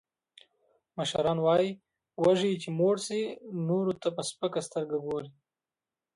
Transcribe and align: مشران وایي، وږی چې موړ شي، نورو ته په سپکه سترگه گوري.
مشران 0.97 1.37
وایي، 1.45 1.69
وږی 2.23 2.53
چې 2.61 2.69
موړ 2.79 2.95
شي، 3.05 3.21
نورو 3.67 3.93
ته 4.01 4.07
په 4.15 4.21
سپکه 4.29 4.61
سترگه 4.67 4.99
گوري. 5.05 5.31